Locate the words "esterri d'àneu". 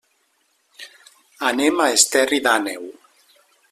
1.99-2.93